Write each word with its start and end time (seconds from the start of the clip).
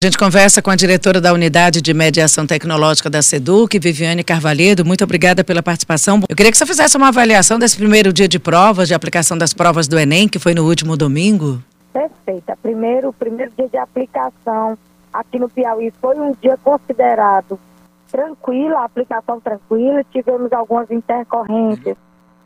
A 0.00 0.06
gente 0.06 0.16
conversa 0.16 0.62
com 0.62 0.70
a 0.70 0.76
diretora 0.76 1.20
da 1.20 1.32
Unidade 1.32 1.82
de 1.82 1.92
Mediação 1.92 2.46
Tecnológica 2.46 3.10
da 3.10 3.20
SEDUC, 3.20 3.80
Viviane 3.80 4.22
Carvalhedo. 4.22 4.84
Muito 4.84 5.02
obrigada 5.02 5.42
pela 5.42 5.60
participação. 5.60 6.20
Eu 6.28 6.36
queria 6.36 6.52
que 6.52 6.56
você 6.56 6.64
fizesse 6.64 6.96
uma 6.96 7.08
avaliação 7.08 7.58
desse 7.58 7.76
primeiro 7.76 8.12
dia 8.12 8.28
de 8.28 8.38
provas, 8.38 8.86
de 8.86 8.94
aplicação 8.94 9.36
das 9.36 9.52
provas 9.52 9.88
do 9.88 9.98
Enem, 9.98 10.28
que 10.28 10.38
foi 10.38 10.54
no 10.54 10.64
último 10.68 10.96
domingo. 10.96 11.60
Perfeita. 11.92 12.56
Primeiro, 12.62 13.12
primeiro 13.12 13.50
dia 13.58 13.68
de 13.68 13.76
aplicação 13.76 14.78
aqui 15.12 15.36
no 15.36 15.48
Piauí 15.48 15.92
foi 16.00 16.16
um 16.16 16.32
dia 16.40 16.56
considerado 16.62 17.58
tranquilo, 18.08 18.76
a 18.76 18.84
aplicação 18.84 19.40
tranquila. 19.40 20.04
Tivemos 20.12 20.52
algumas 20.52 20.88
intercorrências 20.92 21.96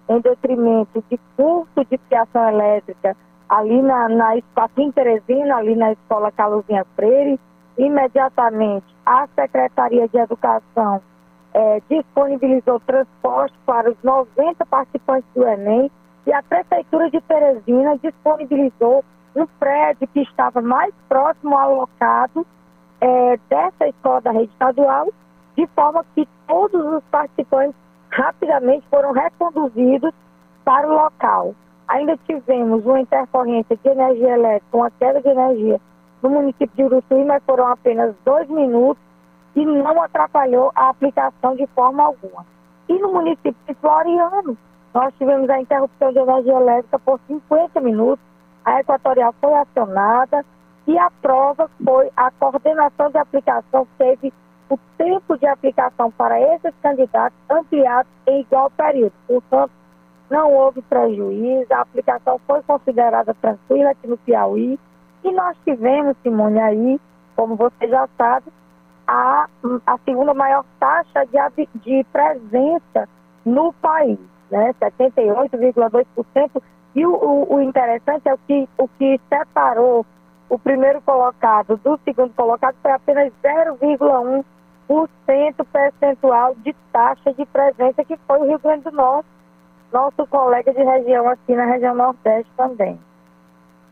em 0.08 0.20
detrimento 0.22 1.04
de 1.10 1.20
curso 1.36 1.86
de 1.90 2.00
fiação 2.08 2.48
elétrica 2.48 3.14
ali 3.52 3.82
na, 3.82 4.08
na 4.08 4.30
aqui 4.56 4.92
Teresina, 4.92 5.58
ali 5.58 5.76
na 5.76 5.92
Escola 5.92 6.32
Caluzinha 6.32 6.86
Freire, 6.96 7.38
imediatamente 7.76 8.86
a 9.04 9.28
Secretaria 9.34 10.08
de 10.08 10.16
Educação 10.16 11.02
é, 11.52 11.82
disponibilizou 11.90 12.80
transporte 12.80 13.54
para 13.66 13.90
os 13.90 14.02
90 14.02 14.64
participantes 14.64 15.28
do 15.34 15.46
Enem 15.46 15.90
e 16.26 16.32
a 16.32 16.42
Prefeitura 16.42 17.10
de 17.10 17.20
Teresina 17.20 17.98
disponibilizou 17.98 19.04
um 19.36 19.46
prédio 19.58 20.08
que 20.08 20.20
estava 20.20 20.62
mais 20.62 20.94
próximo 21.06 21.54
ao 21.58 21.74
locado 21.74 22.46
é, 23.02 23.38
dessa 23.50 23.86
escola 23.86 24.22
da 24.22 24.30
rede 24.30 24.50
estadual, 24.52 25.12
de 25.58 25.66
forma 25.74 26.06
que 26.14 26.26
todos 26.46 26.82
os 26.94 27.04
participantes 27.10 27.76
rapidamente 28.10 28.86
foram 28.88 29.12
reconduzidos 29.12 30.14
para 30.64 30.88
o 30.88 30.94
local. 30.94 31.54
Ainda 31.92 32.16
tivemos 32.26 32.86
uma 32.86 33.00
intercorrência 33.00 33.76
de 33.76 33.86
energia 33.86 34.30
elétrica, 34.30 34.76
uma 34.76 34.90
queda 34.92 35.20
de 35.20 35.28
energia 35.28 35.78
no 36.22 36.30
município 36.30 36.74
de 36.74 36.84
Uruçuí, 36.84 37.22
mas 37.22 37.42
foram 37.44 37.66
apenas 37.66 38.14
dois 38.24 38.48
minutos 38.48 39.02
e 39.54 39.66
não 39.66 40.00
atrapalhou 40.00 40.72
a 40.74 40.88
aplicação 40.88 41.54
de 41.54 41.66
forma 41.66 42.02
alguma. 42.02 42.46
E 42.88 42.98
no 42.98 43.12
município 43.12 43.54
de 43.68 43.74
Floriano, 43.74 44.56
nós 44.94 45.12
tivemos 45.18 45.50
a 45.50 45.60
interrupção 45.60 46.12
de 46.12 46.18
energia 46.18 46.54
elétrica 46.54 46.98
por 46.98 47.20
50 47.26 47.78
minutos, 47.82 48.24
a 48.64 48.80
Equatorial 48.80 49.34
foi 49.38 49.52
acionada 49.52 50.46
e 50.86 50.96
a 50.98 51.10
prova 51.20 51.70
foi 51.84 52.10
a 52.16 52.30
coordenação 52.30 53.10
de 53.10 53.18
aplicação 53.18 53.86
teve 53.98 54.32
o 54.70 54.78
tempo 54.96 55.36
de 55.36 55.46
aplicação 55.46 56.10
para 56.12 56.40
esses 56.40 56.72
candidatos 56.82 57.36
ampliado 57.50 58.08
em 58.26 58.40
igual 58.40 58.70
período. 58.70 59.12
Portanto, 59.26 59.81
não 60.32 60.52
houve 60.54 60.82
prejuízo, 60.82 61.72
a 61.74 61.82
aplicação 61.82 62.40
foi 62.46 62.62
considerada 62.62 63.34
tranquila 63.34 63.90
aqui 63.90 64.06
no 64.08 64.16
Piauí 64.16 64.78
e 65.22 65.30
nós 65.30 65.54
tivemos, 65.62 66.16
Simone, 66.22 66.58
aí, 66.58 66.98
como 67.36 67.54
você 67.54 67.86
já 67.86 68.08
sabe, 68.16 68.46
a, 69.06 69.46
a 69.86 69.98
segunda 69.98 70.32
maior 70.32 70.64
taxa 70.80 71.26
de, 71.26 71.36
de 71.80 72.02
presença 72.10 73.06
no 73.44 73.74
país, 73.74 74.18
né? 74.50 74.74
78,2%. 74.80 76.62
E 76.94 77.04
o, 77.04 77.12
o, 77.12 77.56
o, 77.56 77.60
interessante 77.60 78.26
é 78.26 78.32
o 78.32 78.38
que, 78.38 78.66
o 78.78 78.88
que 78.88 79.20
separou 79.28 80.06
o 80.48 80.58
primeiro 80.58 81.02
colocado 81.02 81.76
do 81.76 82.00
segundo 82.04 82.32
colocado 82.34 82.74
foi 82.82 82.92
apenas 82.92 83.30
0,1% 83.42 84.44
percentual 85.70 86.54
de 86.56 86.74
taxa 86.90 87.34
de 87.34 87.44
presença, 87.46 88.02
que 88.04 88.16
foi 88.26 88.38
o 88.38 88.46
Rio 88.46 88.58
Grande 88.58 88.84
do 88.84 88.92
Norte 88.92 89.28
nosso 89.92 90.26
colega 90.26 90.72
de 90.72 90.82
região 90.82 91.28
aqui 91.28 91.54
na 91.54 91.66
região 91.66 91.94
Nordeste 91.94 92.50
também. 92.56 92.98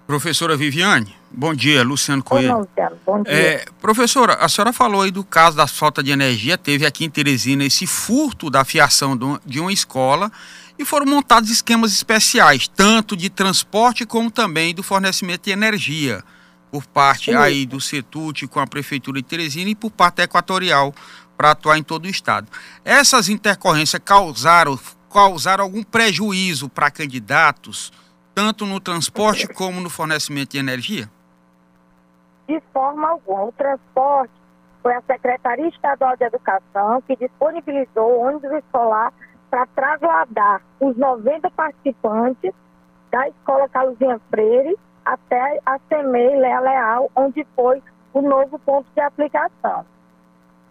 Professora 0.06 0.56
Viviane, 0.56 1.14
bom 1.30 1.54
dia, 1.54 1.84
Luciano 1.84 2.22
Coelho. 2.22 2.52
Oi, 2.52 2.60
Luciano, 2.62 2.96
bom 3.06 3.22
dia. 3.22 3.32
É, 3.32 3.64
professora, 3.80 4.34
a 4.34 4.48
senhora 4.48 4.72
falou 4.72 5.02
aí 5.02 5.10
do 5.12 5.22
caso 5.22 5.56
da 5.56 5.68
falta 5.68 6.02
de 6.02 6.10
energia, 6.10 6.58
teve 6.58 6.84
aqui 6.84 7.04
em 7.04 7.10
Teresina 7.10 7.64
esse 7.64 7.86
furto 7.86 8.50
da 8.50 8.64
fiação 8.64 9.16
de 9.46 9.60
uma 9.60 9.72
escola 9.72 10.32
e 10.76 10.84
foram 10.84 11.06
montados 11.06 11.48
esquemas 11.48 11.92
especiais, 11.92 12.66
tanto 12.66 13.16
de 13.16 13.30
transporte 13.30 14.04
como 14.04 14.32
também 14.32 14.74
do 14.74 14.82
fornecimento 14.82 15.44
de 15.44 15.52
energia, 15.52 16.24
por 16.72 16.84
parte 16.86 17.26
Sim. 17.30 17.36
aí 17.36 17.64
do 17.64 17.80
CETUT 17.80 18.48
com 18.48 18.58
a 18.58 18.66
Prefeitura 18.66 19.20
de 19.20 19.28
Teresina 19.28 19.70
e 19.70 19.76
por 19.76 19.92
parte 19.92 20.22
equatorial 20.22 20.92
para 21.36 21.52
atuar 21.52 21.78
em 21.78 21.82
todo 21.82 22.06
o 22.06 22.08
estado. 22.08 22.48
Essas 22.84 23.28
intercorrências 23.28 24.02
causaram 24.04 24.76
causar 25.12 25.60
algum 25.60 25.82
prejuízo 25.82 26.68
para 26.68 26.90
candidatos, 26.90 27.92
tanto 28.34 28.64
no 28.64 28.80
transporte 28.80 29.46
como 29.48 29.80
no 29.80 29.90
fornecimento 29.90 30.52
de 30.52 30.58
energia? 30.58 31.10
De 32.48 32.60
forma 32.72 33.08
alguma. 33.08 33.44
O 33.44 33.52
transporte 33.52 34.32
foi 34.82 34.94
a 34.94 35.02
Secretaria 35.02 35.68
Estadual 35.68 36.16
de 36.16 36.24
Educação 36.24 37.02
que 37.02 37.16
disponibilizou 37.16 38.20
ônibus 38.20 38.52
escolar 38.52 39.12
para 39.50 39.66
trasladar 39.66 40.62
os 40.80 40.96
90 40.96 41.50
participantes 41.50 42.52
da 43.10 43.28
Escola 43.28 43.68
Caluzinha 43.68 44.20
Freire 44.30 44.78
até 45.04 45.60
a 45.66 45.78
CEMEI 45.88 46.38
Lea 46.38 46.60
Leal, 46.60 47.10
onde 47.16 47.44
foi 47.56 47.82
o 48.12 48.22
novo 48.22 48.58
ponto 48.60 48.86
de 48.94 49.00
aplicação. 49.00 49.84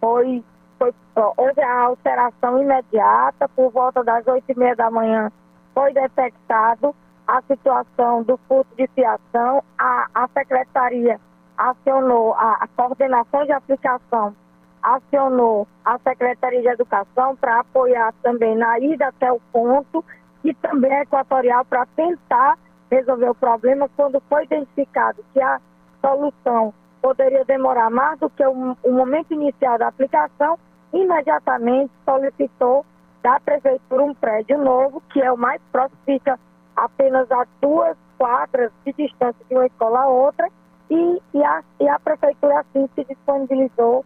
Foi 0.00 0.42
foi, 0.80 0.94
houve 1.36 1.60
a 1.60 1.80
alteração 1.82 2.62
imediata, 2.62 3.46
por 3.50 3.70
volta 3.70 4.02
das 4.02 4.26
oito 4.26 4.50
e 4.50 4.58
meia 4.58 4.74
da 4.74 4.90
manhã 4.90 5.30
foi 5.74 5.92
detectado 5.92 6.94
a 7.26 7.42
situação 7.42 8.22
do 8.22 8.38
furto 8.48 8.74
de 8.76 8.88
fiação, 8.88 9.62
a, 9.78 10.08
a 10.14 10.28
secretaria 10.28 11.20
acionou, 11.56 12.34
a, 12.34 12.54
a 12.60 12.68
coordenação 12.68 13.44
de 13.44 13.52
aplicação 13.52 14.34
acionou 14.82 15.68
a 15.84 15.98
Secretaria 15.98 16.62
de 16.62 16.68
Educação 16.68 17.36
para 17.36 17.60
apoiar 17.60 18.14
também 18.22 18.56
na 18.56 18.78
ida 18.78 19.08
até 19.08 19.30
o 19.30 19.40
ponto 19.52 20.02
e 20.42 20.54
também 20.54 20.92
a 20.92 21.02
Equatorial 21.02 21.64
para 21.66 21.84
tentar 21.94 22.58
resolver 22.90 23.28
o 23.28 23.34
problema 23.34 23.90
quando 23.94 24.20
foi 24.28 24.44
identificado 24.44 25.22
que 25.32 25.40
a 25.40 25.60
solução 26.00 26.72
poderia 27.02 27.44
demorar 27.44 27.90
mais 27.90 28.18
do 28.18 28.30
que 28.30 28.44
o, 28.44 28.76
o 28.82 28.92
momento 28.92 29.32
inicial 29.32 29.78
da 29.78 29.88
aplicação, 29.88 30.58
imediatamente 30.92 31.92
solicitou 32.04 32.84
da 33.22 33.38
prefeitura 33.40 34.02
um 34.02 34.14
prédio 34.14 34.58
novo, 34.58 35.02
que 35.12 35.20
é 35.20 35.30
o 35.30 35.36
mais 35.36 35.60
próximo, 35.70 35.98
fica 36.04 36.38
apenas 36.76 37.30
a 37.30 37.46
duas 37.60 37.96
quadras 38.18 38.70
de 38.84 38.92
distância 38.92 39.44
de 39.48 39.54
uma 39.54 39.66
escola 39.66 40.00
a 40.00 40.08
outra, 40.08 40.48
e, 40.90 41.22
e, 41.34 41.44
a, 41.44 41.62
e 41.78 41.88
a 41.88 41.98
prefeitura 41.98 42.60
assim 42.60 42.88
se 42.94 43.04
disponibilizou 43.04 44.04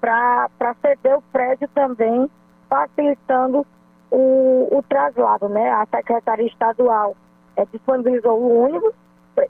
para 0.00 0.74
ceder 0.82 1.16
o 1.16 1.22
prédio 1.32 1.68
também, 1.74 2.28
facilitando 2.68 3.66
o, 4.10 4.68
o 4.70 4.82
traslado, 4.88 5.48
né? 5.48 5.70
A 5.70 5.86
Secretaria 5.86 6.46
Estadual 6.46 7.16
é, 7.56 7.64
disponibilizou 7.66 8.38
o 8.38 8.64
ônibus 8.64 8.94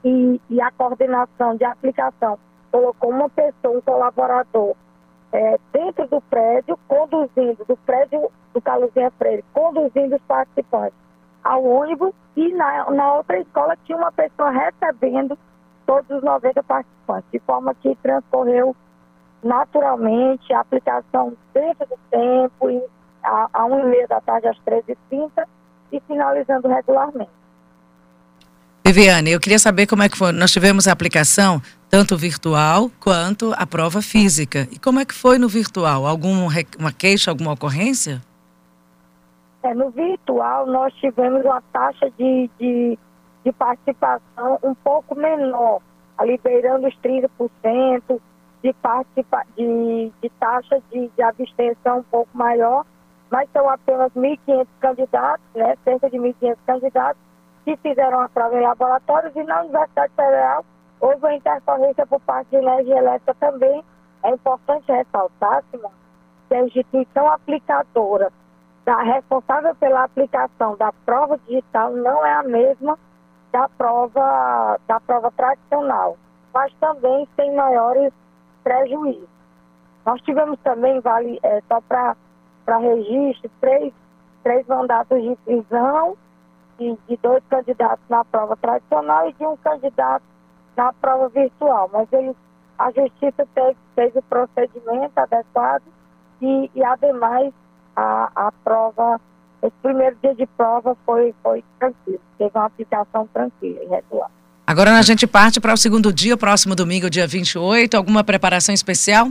e, 0.03 0.39
e 0.49 0.61
a 0.61 0.71
coordenação 0.71 1.55
de 1.55 1.63
aplicação 1.63 2.37
colocou 2.71 3.09
uma 3.09 3.29
pessoa, 3.29 3.77
um 3.77 3.81
colaborador 3.81 4.75
é, 5.35 5.59
dentro 5.73 6.07
do 6.07 6.21
prédio, 6.21 6.79
conduzindo, 6.87 7.65
do 7.65 7.75
prédio 7.85 8.31
do 8.53 8.61
Caluzinha 8.61 9.11
Freire, 9.17 9.43
conduzindo 9.53 10.15
os 10.15 10.21
participantes 10.21 10.97
ao 11.43 11.63
ônibus 11.63 12.13
e 12.37 12.53
na, 12.53 12.89
na 12.91 13.15
outra 13.15 13.39
escola 13.39 13.77
tinha 13.85 13.97
uma 13.97 14.11
pessoa 14.13 14.49
recebendo 14.49 15.37
todos 15.85 16.09
os 16.09 16.23
90 16.23 16.63
participantes, 16.63 17.29
de 17.31 17.39
forma 17.39 17.75
que 17.75 17.95
transcorreu 18.01 18.75
naturalmente 19.43 20.51
a 20.53 20.61
aplicação 20.61 21.33
dentro 21.53 21.85
do 21.85 21.99
tempo, 22.09 22.69
e 22.69 22.81
a, 23.21 23.49
a 23.53 23.65
1 23.65 23.79
e 23.79 23.83
meia 23.83 24.07
da 24.07 24.21
tarde 24.21 24.47
às 24.47 24.57
13h30 24.65 25.45
e 25.91 25.99
finalizando 26.07 26.67
regularmente. 26.67 27.29
Viviane, 28.85 29.31
eu 29.31 29.39
queria 29.39 29.59
saber 29.59 29.87
como 29.87 30.03
é 30.03 30.09
que 30.09 30.17
foi. 30.17 30.31
Nós 30.31 30.51
tivemos 30.51 30.87
a 30.87 30.91
aplicação 30.91 31.61
tanto 31.95 32.17
virtual 32.17 32.91
quanto 32.99 33.53
a 33.55 33.65
prova 33.65 34.01
física. 34.01 34.67
E 34.69 34.77
como 34.77 34.99
é 34.99 35.05
que 35.05 35.13
foi 35.13 35.39
no 35.39 35.47
virtual? 35.47 36.05
Alguma 36.05 36.51
queixa, 36.91 37.31
alguma 37.31 37.53
ocorrência? 37.53 38.21
É, 39.63 39.73
no 39.73 39.89
virtual 39.91 40.67
nós 40.67 40.93
tivemos 40.95 41.45
uma 41.45 41.63
taxa 41.71 42.11
de, 42.17 42.49
de, 42.59 42.99
de 43.45 43.51
participação 43.53 44.59
um 44.61 44.75
pouco 44.75 45.15
menor, 45.15 45.79
ali 46.17 46.37
beirando 46.43 46.85
os 46.85 46.93
30%, 46.97 47.29
de, 48.61 48.73
participa 48.73 49.43
de, 49.55 50.11
de 50.21 50.29
taxa 50.37 50.83
de, 50.91 51.09
de 51.15 51.23
abstenção 51.23 51.99
um 51.99 52.03
pouco 52.03 52.37
maior, 52.37 52.85
mas 53.31 53.47
são 53.53 53.69
apenas 53.69 54.11
1.500 54.11 54.67
candidatos, 54.81 55.45
né, 55.55 55.77
cerca 55.85 56.09
de 56.09 56.17
1.500 56.17 56.57
candidatos, 56.67 57.21
que 57.63 57.77
fizeram 57.77 58.19
a 58.19 58.27
prova 58.27 58.53
em 58.53 58.63
laboratórios 58.63 59.33
e 59.33 59.43
na 59.43 59.61
Universidade 59.61 60.11
Federal 60.13 60.65
houve 60.99 61.17
uma 61.17 61.33
intercorrência 61.33 62.05
por 62.05 62.19
parte 62.21 62.49
de 62.49 62.57
energia 62.57 62.97
elétrica 62.97 63.35
também. 63.35 63.83
É 64.23 64.31
importante 64.31 64.91
ressaltar, 64.91 65.63
que 66.47 66.55
a 66.55 66.61
instituição 66.63 67.29
aplicadora 67.29 68.31
da 68.85 69.01
responsável 69.01 69.73
pela 69.75 70.03
aplicação 70.03 70.75
da 70.77 70.91
prova 71.05 71.37
digital 71.47 71.91
não 71.91 72.25
é 72.25 72.33
a 72.33 72.43
mesma 72.43 72.97
da 73.51 73.67
prova 73.69 74.79
da 74.87 74.99
prova 74.99 75.31
tradicional, 75.31 76.17
mas 76.53 76.71
também 76.79 77.27
sem 77.35 77.55
maiores 77.55 78.13
prejuízo. 78.63 79.27
Nós 80.05 80.21
tivemos 80.21 80.59
também, 80.59 80.99
vale, 80.99 81.39
é, 81.41 81.61
só 81.67 81.81
para 81.81 82.77
registro, 82.77 83.49
três, 83.59 83.93
três 84.43 84.67
mandatos 84.67 85.21
de 85.21 85.35
prisão 85.37 86.15
de, 86.77 86.95
de 87.07 87.17
dois 87.17 87.43
candidatos 87.49 88.03
na 88.09 88.23
prova 88.25 88.55
tradicional 88.57 89.29
e 89.29 89.33
de 89.33 89.45
um 89.45 89.57
candidato 89.57 90.23
na 90.75 90.93
prova 90.93 91.29
virtual. 91.29 91.89
Mas 91.91 92.07
ele, 92.11 92.35
a 92.77 92.91
justiça 92.91 93.47
fez, 93.53 93.75
fez 93.95 94.15
o 94.15 94.21
procedimento 94.23 95.17
adequado 95.17 95.83
e, 96.41 96.69
e 96.75 96.83
ademais, 96.83 97.53
a, 97.95 98.31
a 98.35 98.51
prova, 98.63 99.19
esse 99.61 99.75
primeiro 99.81 100.15
dia 100.21 100.35
de 100.35 100.45
prova 100.45 100.95
foi, 101.05 101.33
foi 101.41 101.63
tranquilo, 101.79 102.19
teve 102.37 102.51
uma 102.53 102.65
aplicação 102.65 103.27
tranquila 103.33 103.83
e 103.83 103.87
regular. 103.87 104.29
Agora 104.67 104.97
a 104.97 105.01
gente 105.01 105.27
parte 105.27 105.61
para 105.61 105.73
o 105.73 105.77
segundo 105.77 106.11
dia, 106.11 106.35
próximo 106.35 106.75
domingo, 106.75 107.09
dia 107.09 107.27
28. 107.27 107.95
Alguma 107.95 108.23
preparação 108.23 108.73
especial? 108.73 109.27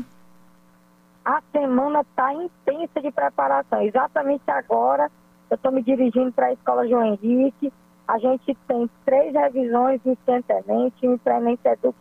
A 1.25 1.43
semana 1.50 2.02
está 2.02 2.32
intensa 2.32 3.00
de 3.02 3.11
preparação. 3.11 3.82
Exatamente 3.82 4.49
agora, 4.49 5.11
eu 5.50 5.56
estou 5.56 5.73
me 5.73 5.82
dirigindo 5.82 6.31
para 6.32 6.46
a 6.46 6.52
Escola 6.52 6.87
João 6.87 7.05
Henrique. 7.05 7.73
A 8.06 8.19
gente 8.19 8.55
tem 8.69 8.89
três 9.05 9.33
revisões 9.33 10.01
Tenente, 10.25 11.09
o 11.09 11.19
Tenente 11.19 11.67
Edu 11.67 11.95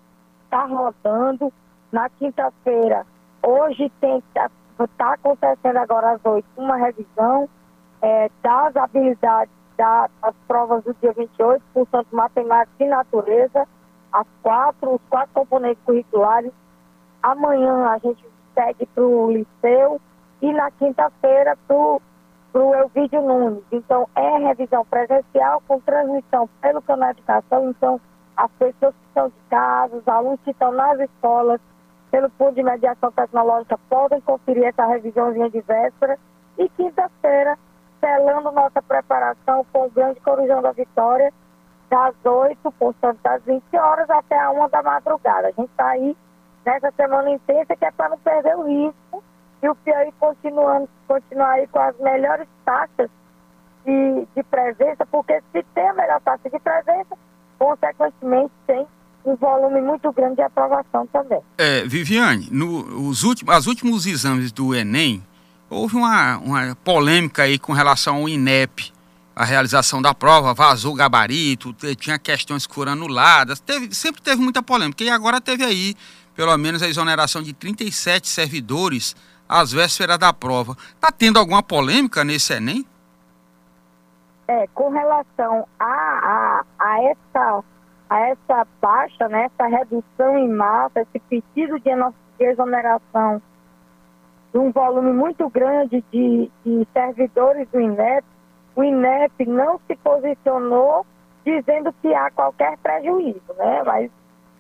está 0.44 0.66
rodando. 0.66 1.52
Na 1.92 2.10
quinta-feira, 2.10 3.06
hoje 3.42 3.92
está 4.02 4.50
tá 4.98 5.14
acontecendo 5.14 5.78
agora 5.78 6.14
às 6.14 6.26
oito 6.26 6.48
uma 6.58 6.76
revisão 6.76 7.48
é, 8.02 8.30
das 8.42 8.76
habilidades 8.76 9.54
das 9.78 10.36
provas 10.48 10.84
do 10.84 10.94
dia 10.96 11.14
28, 11.14 11.64
portanto, 11.74 12.08
matemática 12.12 12.84
e 12.84 12.88
natureza, 12.88 13.68
as 14.12 14.28
quatro, 14.42 14.96
os 14.96 15.02
quatro 15.10 15.34
componentes 15.34 15.84
curriculares. 15.84 16.52
Amanhã 17.22 17.88
a 17.88 17.98
gente 17.98 18.24
segue 18.54 18.86
para 18.88 19.04
o 19.04 19.32
liceu 19.32 20.00
e 20.42 20.52
na 20.54 20.70
quinta-feira 20.72 21.58
para 21.68 21.76
o 21.76 22.02
Elvídio 22.60 23.22
Nunes. 23.22 23.64
Então, 23.72 24.08
é 24.16 24.38
revisão 24.38 24.86
presencial 24.86 25.62
com 25.68 25.80
transmissão 25.80 26.48
pelo 26.62 26.82
canal 26.82 27.14
de 27.14 27.20
educação. 27.20 27.70
Então, 27.70 28.00
as 28.38 28.52
pessoas 28.52 28.94
que 28.94 29.08
estão 29.08 29.28
de 29.28 29.36
casa, 29.50 29.96
os 29.96 30.08
alunos 30.08 30.40
que 30.44 30.52
estão 30.52 30.72
nas 30.72 31.00
escolas, 31.00 31.60
pelo 32.12 32.30
ponto 32.32 32.54
de 32.54 32.64
mediação 32.64 33.12
tecnológica, 33.12 33.80
podem 33.90 34.22
conferir 34.22 34.66
essa 34.66 34.86
revisãozinha 34.86 35.50
de 35.50 35.62
véspera. 35.62 36.20
E 36.58 36.70
quinta-feira, 36.70 37.58
selando 38.00 38.52
nossa 38.52 38.82
preparação 38.82 39.66
com 39.74 39.88
o 39.88 39.90
grande 39.90 40.20
Corujão 40.20 40.62
da 40.62 40.72
Vitória, 40.72 41.34
das 41.90 42.14
8, 42.24 42.72
portanto, 42.74 43.20
das 43.24 43.44
20 43.44 43.64
horas 43.78 44.10
até 44.10 44.40
a 44.40 44.52
1 44.52 44.70
da 44.70 44.84
madrugada. 44.84 45.48
A 45.48 45.52
gente 45.52 45.70
está 45.70 45.88
aí 45.88 46.16
nessa 46.66 46.92
semana 46.92 47.30
intensa 47.32 47.76
que 47.76 47.86
é 47.86 47.92
para 47.92 48.10
não 48.10 48.18
perder 48.20 48.56
o 48.58 48.64
risco 48.64 49.24
e 49.64 49.70
o 49.70 49.76
Piauí 49.76 50.12
continuando, 50.20 50.90
continuar 51.08 51.52
aí 51.52 51.68
com 51.68 51.80
as 51.80 51.98
melhores 51.98 52.48
taxas 52.66 53.10
de, 53.86 54.28
de 54.36 54.44
presença, 54.44 55.06
porque 55.10 55.42
se 55.54 55.64
tem 55.74 55.88
a 55.88 55.94
melhor 55.94 56.20
taxa 56.20 56.50
de 56.50 56.60
presença, 56.60 57.18
consequentemente 57.58 58.52
tem 58.68 58.86
um 59.26 59.38
volume 59.38 59.82
muito 59.82 60.12
grande 60.12 60.36
de 60.36 60.42
aprovação 60.42 61.08
também. 61.08 61.40
É, 61.58 61.86
Viviane, 61.86 62.50
nos 62.52 63.24
últimos, 63.24 63.56
as 63.56 63.66
últimos 63.66 64.06
exames 64.06 64.52
do 64.52 64.76
Enem, 64.76 65.24
houve 65.70 65.96
uma, 65.96 66.38
uma 66.40 66.78
polêmica 66.84 67.44
aí 67.44 67.58
com 67.58 67.72
relação 67.72 68.18
ao 68.18 68.28
INEP, 68.28 68.92
a 69.34 69.46
realização 69.46 70.02
da 70.02 70.14
prova, 70.14 70.54
vazou 70.54 70.92
o 70.92 70.96
gabarito, 70.96 71.74
tinha 71.96 72.20
questões 72.20 72.68
que 72.68 72.76
foram 72.76 72.92
anuladas, 72.92 73.62
teve, 73.62 73.96
sempre 73.96 74.22
teve 74.22 74.42
muita 74.42 74.62
polêmica, 74.62 75.06
e 75.06 75.10
agora 75.10 75.40
teve 75.40 75.64
aí, 75.64 75.96
pelo 76.36 76.56
menos, 76.58 76.84
a 76.84 76.90
exoneração 76.90 77.42
de 77.42 77.54
37 77.54 78.28
servidores 78.28 79.16
às 79.54 79.72
vésperas 79.72 80.18
da 80.18 80.34
prova. 80.34 80.76
Está 80.96 81.12
tendo 81.12 81.38
alguma 81.38 81.62
polêmica 81.62 82.24
nesse 82.24 82.54
Enem? 82.54 82.86
É, 84.48 84.68
com 84.74 84.90
relação 84.90 85.68
a, 85.80 85.86
a, 85.86 86.66
a 86.80 87.04
essa 87.04 87.64
a 88.10 88.20
essa 88.30 88.68
baixa, 88.80 89.28
né, 89.28 89.46
essa 89.46 89.68
redução 89.68 90.38
em 90.38 90.48
massa, 90.48 91.02
esse 91.02 91.20
pedido 91.22 91.80
de 91.80 91.90
exoneração 92.40 93.42
de 94.52 94.60
um 94.60 94.72
volume 94.72 95.12
muito 95.12 95.50
grande 95.50 96.04
de, 96.12 96.52
de 96.64 96.88
servidores 96.94 97.68
do 97.70 97.82
INEP, 97.82 98.24
o 98.76 98.84
INEP 98.84 99.48
não 99.48 99.80
se 99.88 99.96
posicionou 99.96 101.08
dizendo 101.44 101.92
que 102.02 102.14
há 102.14 102.30
qualquer 102.30 102.78
prejuízo, 102.78 103.42
né? 103.58 103.82
Mas, 103.84 104.12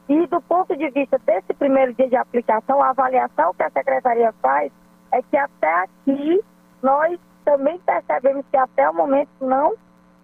e 0.09 0.25
do 0.25 0.41
ponto 0.41 0.75
de 0.75 0.89
vista 0.89 1.19
desse 1.19 1.53
primeiro 1.53 1.93
dia 1.93 2.09
de 2.09 2.15
aplicação, 2.15 2.81
a 2.81 2.89
avaliação 2.89 3.53
que 3.53 3.61
a 3.61 3.69
Secretaria 3.69 4.33
faz 4.41 4.71
é 5.13 5.21
que 5.21 5.37
até 5.37 5.73
aqui 5.83 6.43
nós 6.81 7.19
também 7.45 7.79
percebemos 7.79 8.45
que 8.49 8.57
até 8.57 8.89
o 8.89 8.93
momento 8.93 9.29
não, 9.39 9.73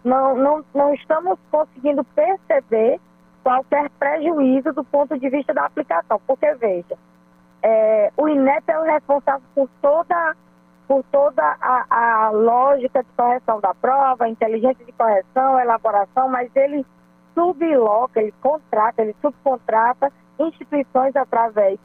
não, 0.03 0.35
não, 0.35 0.65
não 0.73 0.93
estamos 0.93 1.37
conseguindo 1.51 2.03
perceber 2.03 2.99
qualquer 3.43 3.89
prejuízo 3.91 4.73
do 4.73 4.83
ponto 4.83 5.17
de 5.17 5.29
vista 5.29 5.53
da 5.53 5.65
aplicação. 5.65 6.19
Porque, 6.25 6.53
veja, 6.55 6.97
é, 7.61 8.11
o 8.17 8.27
INEP 8.27 8.63
é 8.67 8.79
o 8.79 8.83
responsável 8.83 9.45
por 9.53 9.69
toda, 9.81 10.35
por 10.87 11.03
toda 11.11 11.43
a, 11.61 11.85
a, 11.89 12.29
lógica 12.31 13.03
de 13.03 13.09
correção 13.15 13.59
da 13.59 13.73
prova, 13.75 14.27
inteligência 14.27 14.83
de 14.83 14.91
correção, 14.93 15.59
elaboração, 15.59 16.29
mas 16.29 16.49
ele 16.55 16.85
subloca, 17.35 18.21
ele 18.21 18.33
contrata, 18.41 19.01
ele 19.01 19.15
subcontrata 19.21 20.11
instituições 20.39 21.15
através 21.15 21.77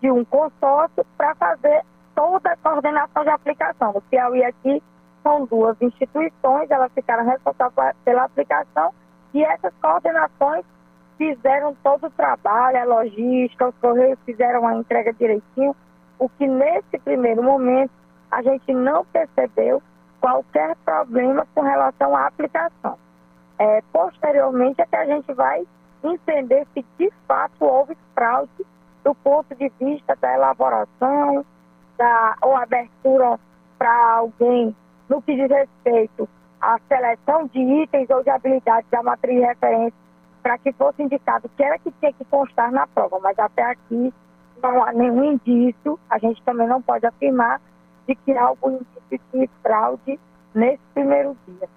de 0.00 0.10
um 0.10 0.24
consórcio 0.24 1.06
para 1.16 1.34
fazer 1.36 1.82
toda 2.14 2.52
a 2.52 2.56
coordenação 2.56 3.22
de 3.22 3.30
aplicação. 3.30 3.92
No 3.92 4.00
Piauí 4.02 4.44
aqui 4.44 4.82
são 5.22 5.46
duas 5.46 5.80
instituições, 5.80 6.70
elas 6.70 6.92
ficaram 6.92 7.24
responsáveis 7.24 7.96
pela 8.04 8.24
aplicação 8.24 8.92
e 9.32 9.42
essas 9.42 9.72
coordenações 9.80 10.64
fizeram 11.16 11.76
todo 11.82 12.06
o 12.06 12.10
trabalho, 12.10 12.78
a 12.78 12.84
logística, 12.84 13.68
os 13.68 13.74
correios 13.76 14.18
fizeram 14.24 14.66
a 14.66 14.74
entrega 14.74 15.12
direitinho, 15.12 15.74
o 16.18 16.28
que 16.28 16.46
nesse 16.46 16.98
primeiro 16.98 17.42
momento 17.42 17.92
a 18.30 18.42
gente 18.42 18.72
não 18.72 19.04
percebeu 19.06 19.82
qualquer 20.20 20.76
problema 20.84 21.46
com 21.54 21.60
relação 21.60 22.16
à 22.16 22.26
aplicação. 22.26 22.98
É, 23.58 23.82
posteriormente 23.92 24.80
é 24.80 24.86
que 24.86 24.96
a 24.96 25.04
gente 25.04 25.32
vai 25.34 25.66
entender 26.02 26.66
se 26.74 26.84
de 26.98 27.12
fato 27.28 27.64
houve 27.64 27.96
fraude 28.14 28.66
do 29.04 29.14
ponto 29.16 29.54
de 29.54 29.70
vista 29.80 30.16
da 30.20 30.34
elaboração, 30.34 31.44
da, 31.98 32.36
ou 32.42 32.56
abertura 32.56 33.38
para 33.78 34.14
alguém 34.14 34.74
no 35.08 35.20
que 35.22 35.34
diz 35.34 35.48
respeito 35.48 36.28
à 36.60 36.78
seleção 36.88 37.46
de 37.46 37.58
itens 37.58 38.08
ou 38.10 38.22
de 38.22 38.30
habilidades 38.30 38.88
da 38.90 39.02
matriz 39.02 39.36
de 39.36 39.46
referência 39.46 40.02
para 40.42 40.58
que 40.58 40.72
fosse 40.72 41.02
indicado 41.02 41.46
o 41.46 41.50
que 41.56 41.62
era 41.62 41.78
que 41.78 41.90
tinha 42.00 42.12
que 42.12 42.24
constar 42.24 42.70
na 42.72 42.86
prova, 42.86 43.18
mas 43.22 43.38
até 43.38 43.62
aqui 43.62 44.12
não 44.62 44.84
há 44.84 44.92
nenhum 44.92 45.32
indício, 45.32 45.98
a 46.08 46.18
gente 46.18 46.42
também 46.42 46.66
não 46.66 46.80
pode 46.80 47.06
afirmar 47.06 47.60
de 48.06 48.14
que 48.14 48.32
há 48.32 48.44
algum 48.44 48.72
indício 48.72 49.20
de 49.32 49.50
fraude 49.62 50.20
nesse 50.54 50.80
primeiro 50.94 51.36
dia. 51.46 51.68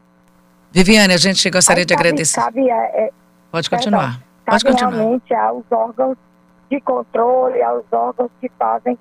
Viviane, 0.72 1.14
a 1.14 1.18
gente 1.18 1.50
gostaria 1.50 1.82
Aí, 1.82 1.86
de 1.86 1.96
cabe, 1.96 2.08
agradecer. 2.08 2.42
Cabe, 2.42 2.70
é, 2.70 3.06
é, 3.06 3.12
pode 3.52 3.70
continuar. 3.70 4.22
Pode 4.46 4.64
continuar. 4.64 4.94
realmente 4.94 5.34
aos 5.34 5.64
órgãos 5.72 6.18
de 6.70 6.82
controle, 6.82 7.62
aos 7.64 7.86
órgãos 7.92 8.30
que 8.42 8.50
fazem 8.60 8.98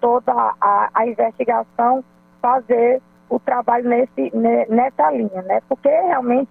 toda 0.00 0.32
a, 0.32 0.90
a 0.94 1.06
investigação, 1.06 2.04
fazer 2.40 3.00
o 3.28 3.38
trabalho 3.38 3.88
nesse, 3.88 4.32
nessa 4.68 5.10
linha, 5.10 5.42
né? 5.42 5.60
Porque 5.68 5.88
realmente 5.88 6.50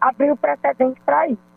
abriu 0.00 0.36
precedente 0.36 1.00
para 1.04 1.28
isso. 1.28 1.48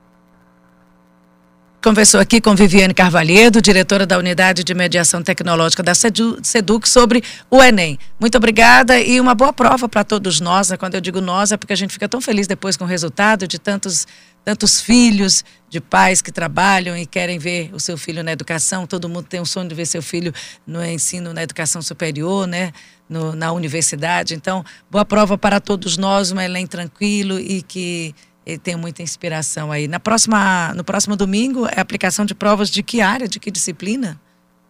Conversou 1.84 2.20
aqui 2.20 2.40
com 2.40 2.54
Viviane 2.54 2.94
Carvalhedo, 2.94 3.60
diretora 3.60 4.06
da 4.06 4.16
Unidade 4.20 4.64
de 4.64 4.72
Mediação 4.72 5.24
Tecnológica 5.24 5.82
da 5.82 5.96
SEDUC, 5.96 6.88
sobre 6.88 7.24
o 7.50 7.62
Enem. 7.64 7.98
Muito 8.20 8.38
obrigada 8.38 9.00
e 9.00 9.20
uma 9.20 9.34
boa 9.34 9.52
prova 9.52 9.90
para 9.90 10.04
todos 10.04 10.40
nós. 10.40 10.70
Né? 10.70 10.78
Quando 10.78 10.94
eu 10.94 11.02
digo 11.02 11.20
nós, 11.20 11.52
é 11.52 11.58
porque 11.58 11.74
a 11.74 11.76
gente 11.76 11.92
fica 11.92 12.08
tão 12.08 12.22
feliz 12.22 12.46
depois 12.46 12.78
com 12.78 12.84
o 12.84 12.88
resultado 12.88 13.48
de 13.48 13.58
tantos, 13.58 14.06
tantos 14.44 14.82
filhos, 14.82 15.44
de 15.72 15.80
pais 15.80 16.22
que 16.22 16.32
trabalham 16.32 16.98
e 16.98 17.06
querem 17.06 17.40
ver 17.40 17.74
o 17.74 17.80
seu 17.80 17.98
filho 17.98 18.22
na 18.24 18.34
educação. 18.34 18.86
Todo 18.86 19.08
mundo 19.08 19.24
tem 19.24 19.40
um 19.40 19.46
sonho 19.46 19.70
de 19.70 19.74
ver 19.74 19.86
seu 19.86 20.02
filho 20.02 20.34
no 20.68 20.84
ensino, 20.84 21.34
na 21.34 21.44
educação 21.44 21.82
superior, 21.82 22.46
né? 22.46 22.74
No, 23.08 23.34
na 23.34 23.54
universidade. 23.54 24.34
Então, 24.34 24.66
boa 24.90 25.06
prova 25.06 25.38
para 25.38 25.62
todos 25.62 25.98
nós, 25.98 26.32
um 26.32 26.40
Enem 26.40 26.68
tranquilo 26.68 27.40
e 27.40 27.62
que 27.62 28.14
ele 28.46 28.58
tem 28.58 28.76
muita 28.76 29.02
inspiração 29.02 29.72
aí. 29.72 29.88
Na 29.88 30.00
próxima, 30.00 30.74
no 30.76 30.84
próximo 30.84 31.16
domingo, 31.16 31.66
é 31.68 31.80
aplicação 31.80 32.26
de 32.26 32.36
provas 32.36 32.70
de 32.70 32.84
que 32.84 33.02
área, 33.02 33.28
de 33.28 33.40
que 33.40 33.50
disciplina? 33.50 34.20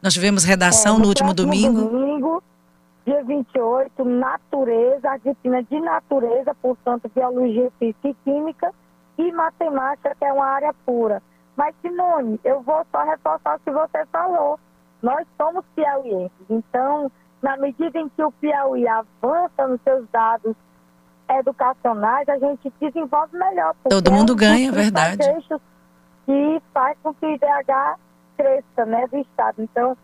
Nós 0.03 0.13
tivemos 0.13 0.43
redação 0.43 0.95
é, 0.95 0.97
no, 0.97 1.03
no 1.03 1.09
último 1.09 1.33
domingo. 1.33 1.81
domingo, 1.81 2.43
dia 3.05 3.23
28, 3.23 4.05
natureza, 4.05 5.09
a 5.09 5.17
disciplina 5.17 5.63
de 5.63 5.79
natureza, 5.79 6.55
portanto, 6.61 7.09
biologia, 7.13 7.71
física 7.79 8.09
e 8.09 8.15
química, 8.23 8.71
e 9.27 9.31
matemática, 9.31 10.15
que 10.17 10.25
é 10.25 10.33
uma 10.33 10.45
área 10.45 10.73
pura. 10.85 11.21
Mas, 11.55 11.75
Simone, 11.81 12.39
eu 12.43 12.61
vou 12.61 12.85
só 12.91 13.03
reforçar 13.03 13.55
o 13.55 13.59
que 13.59 13.71
você 13.71 14.05
falou. 14.11 14.59
nós 15.01 15.27
somos 15.37 15.65
piauienses. 15.75 16.31
Então, 16.49 17.11
na 17.41 17.57
medida 17.57 17.99
em 17.99 18.07
que 18.09 18.23
o 18.23 18.31
Piauí 18.33 18.87
avança 18.87 19.67
nos 19.67 19.81
seus 19.81 20.07
dados 20.11 20.55
educacionais, 21.27 22.29
a 22.29 22.37
gente 22.37 22.71
desenvolve 22.79 23.35
melhor. 23.37 23.75
Todo 23.89 24.11
mundo 24.11 24.33
é 24.33 24.35
um 24.35 24.37
ganha, 24.37 24.71
verdade. 24.71 25.23
Que 26.25 26.61
faz 26.73 26.97
com 27.01 27.13
que 27.15 27.25
o 27.25 27.31
IDH 27.31 27.97
cresça, 28.37 28.85
né, 28.85 29.07
do 29.07 29.17
Estado. 29.17 29.55
Então, 29.59 29.97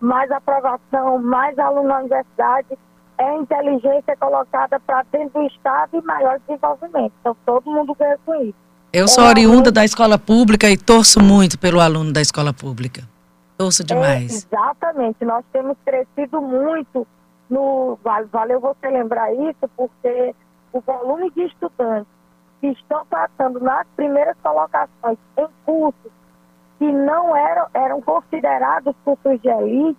mais 0.00 0.30
aprovação, 0.30 1.18
mais 1.18 1.56
aluno 1.58 1.88
na 1.88 1.98
universidade, 1.98 2.76
é 3.20 3.36
inteligência 3.36 4.16
colocada 4.16 4.80
para 4.80 5.04
dentro 5.12 5.40
do 5.40 5.46
Estado 5.46 5.98
e 5.98 6.00
maior 6.02 6.40
desenvolvimento. 6.40 7.12
Então, 7.20 7.36
todo 7.44 7.70
mundo 7.70 7.94
ganha 7.94 8.18
com 8.24 8.34
isso. 8.42 8.54
Eu 8.92 9.06
sou 9.06 9.24
é, 9.24 9.28
oriunda 9.28 9.70
da 9.70 9.84
escola 9.84 10.18
pública 10.18 10.68
e 10.70 10.76
torço 10.76 11.20
muito 11.22 11.58
pelo 11.58 11.80
aluno 11.80 12.12
da 12.12 12.22
escola 12.22 12.52
pública. 12.52 13.02
Torço 13.58 13.84
demais. 13.84 14.32
É, 14.32 14.56
exatamente. 14.56 15.22
Nós 15.24 15.44
temos 15.52 15.76
crescido 15.84 16.40
muito 16.40 17.06
no. 17.48 17.98
Valeu 18.32 18.58
você 18.58 18.88
lembrar 18.88 19.32
isso, 19.34 19.68
porque 19.76 20.34
o 20.72 20.80
volume 20.80 21.30
de 21.32 21.42
estudantes 21.42 22.10
que 22.60 22.68
estão 22.68 23.04
passando 23.06 23.60
nas 23.60 23.86
primeiras 23.96 24.36
colocações 24.42 25.18
em 25.36 25.46
cursos 25.66 26.10
que 26.78 26.90
não 26.90 27.36
eram, 27.36 27.66
eram 27.74 28.00
considerados 28.00 28.94
cursos 29.04 29.40
de 29.42 29.48
elite 29.48 29.98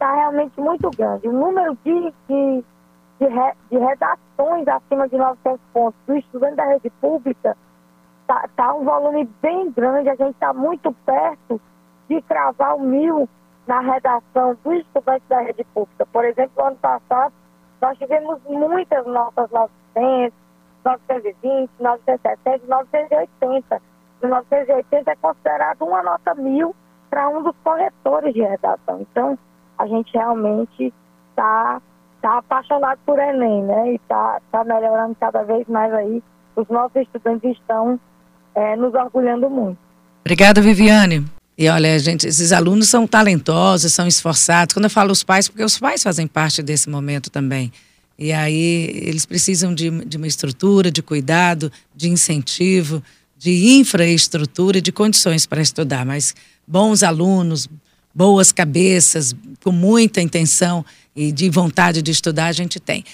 está 0.00 0.14
realmente 0.14 0.58
muito 0.58 0.90
grande. 0.90 1.28
O 1.28 1.32
número 1.32 1.76
de, 1.84 2.14
de, 2.26 2.64
de, 3.20 3.26
re, 3.26 3.52
de, 3.70 3.76
redações 3.76 4.66
acima 4.66 5.06
de 5.06 5.18
900 5.18 5.60
pontos 5.74 6.00
do 6.06 6.16
estudante 6.16 6.56
da 6.56 6.64
rede 6.64 6.88
pública 7.02 7.54
está 8.22 8.48
tá 8.56 8.74
um 8.74 8.84
volume 8.84 9.28
bem 9.42 9.70
grande. 9.70 10.08
A 10.08 10.14
gente 10.14 10.32
está 10.32 10.54
muito 10.54 10.90
perto 11.04 11.60
de 12.08 12.22
cravar 12.22 12.76
o 12.76 12.80
mil 12.80 13.28
na 13.66 13.80
redação 13.80 14.56
dos 14.64 14.80
estudantes 14.80 15.28
da 15.28 15.42
rede 15.42 15.64
pública. 15.74 16.06
Por 16.06 16.24
exemplo, 16.24 16.52
no 16.56 16.68
ano 16.68 16.76
passado, 16.76 17.34
nós 17.82 17.98
tivemos 17.98 18.40
muitas 18.44 19.06
notas 19.06 19.50
900, 19.50 20.32
920, 20.82 21.70
970, 21.78 22.66
980. 22.66 23.82
E 24.22 24.26
980 24.26 25.10
é 25.10 25.16
considerado 25.16 25.82
uma 25.82 26.02
nota 26.02 26.34
mil 26.34 26.74
para 27.10 27.28
um 27.28 27.42
dos 27.42 27.54
corretores 27.62 28.32
de 28.32 28.40
redação. 28.40 29.00
Então, 29.02 29.38
a 29.80 29.86
gente 29.86 30.12
realmente 30.12 30.92
está 31.30 31.80
tá 32.20 32.38
apaixonado 32.38 32.98
por 33.06 33.18
Enem, 33.18 33.62
né? 33.62 33.92
E 33.92 33.94
está 33.96 34.40
tá 34.52 34.62
melhorando 34.62 35.16
cada 35.18 35.42
vez 35.42 35.66
mais 35.68 35.92
aí. 35.94 36.22
Os 36.54 36.68
nossos 36.68 36.96
estudantes 36.96 37.52
estão 37.52 37.98
é, 38.54 38.76
nos 38.76 38.92
orgulhando 38.92 39.48
muito. 39.48 39.78
Obrigada, 40.20 40.60
Viviane. 40.60 41.24
E 41.56 41.68
olha, 41.68 41.98
gente, 41.98 42.26
esses 42.26 42.52
alunos 42.52 42.88
são 42.88 43.06
talentosos, 43.06 43.92
são 43.92 44.06
esforçados. 44.06 44.74
Quando 44.74 44.84
eu 44.84 44.90
falo 44.90 45.12
os 45.12 45.22
pais, 45.22 45.48
porque 45.48 45.64
os 45.64 45.78
pais 45.78 46.02
fazem 46.02 46.26
parte 46.26 46.62
desse 46.62 46.90
momento 46.90 47.30
também. 47.30 47.72
E 48.18 48.32
aí 48.32 48.90
eles 49.02 49.24
precisam 49.24 49.74
de, 49.74 49.90
de 50.04 50.18
uma 50.18 50.26
estrutura, 50.26 50.90
de 50.90 51.02
cuidado, 51.02 51.72
de 51.96 52.10
incentivo, 52.10 53.02
de 53.38 53.78
infraestrutura, 53.78 54.78
de 54.78 54.92
condições 54.92 55.46
para 55.46 55.62
estudar. 55.62 56.04
Mas 56.04 56.34
bons 56.66 57.02
alunos, 57.02 57.66
boas 58.14 58.52
cabeças, 58.52 59.34
com 59.62 59.72
muita 59.72 60.20
intenção 60.20 60.84
e 61.14 61.32
de 61.32 61.50
vontade 61.50 62.02
de 62.02 62.10
estudar, 62.10 62.46
a 62.46 62.52
gente 62.52 62.78
tem. 62.78 63.04